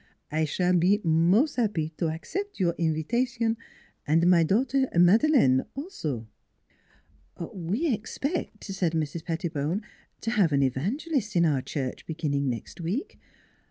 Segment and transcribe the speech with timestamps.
[0.31, 3.55] NEIGHBORS 205 I s'all be mos' happy to accept your invitation,
[4.07, 6.27] my daughter Madeleine also.""
[7.53, 9.23] We expect," said Mrs.
[9.23, 9.83] Pettibone,"
[10.21, 13.19] to have an evangelist in our church beginning next week.